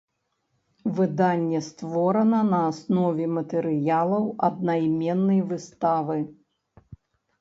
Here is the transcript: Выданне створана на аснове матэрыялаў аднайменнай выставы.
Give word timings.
Выданне 0.99 1.59
створана 1.67 2.39
на 2.53 2.61
аснове 2.71 3.25
матэрыялаў 3.37 4.25
аднайменнай 4.51 5.39
выставы. 5.53 6.17